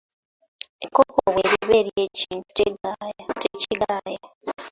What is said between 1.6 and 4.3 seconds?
erya ekintu tekigaaya.